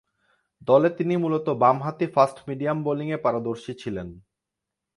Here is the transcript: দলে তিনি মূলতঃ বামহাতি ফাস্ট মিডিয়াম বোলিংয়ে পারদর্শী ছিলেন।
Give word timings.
দলে 0.61 0.89
তিনি 0.97 1.15
মূলতঃ 1.17 1.53
বামহাতি 1.61 2.07
ফাস্ট 2.15 2.37
মিডিয়াম 2.47 2.77
বোলিংয়ে 2.83 3.17
পারদর্শী 3.17 3.73
ছিলেন। 3.81 4.07